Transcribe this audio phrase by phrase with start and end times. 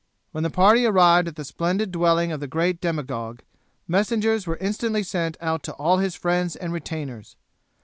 [0.31, 3.41] When the party arrived at the splendid dwelling of the great demagogue,
[3.87, 7.35] messengers were instantly sent out to all his friends and retainers.